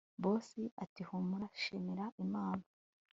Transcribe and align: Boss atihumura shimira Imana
Boss 0.21 0.47
atihumura 0.83 1.45
shimira 1.61 2.05
Imana 2.23 2.65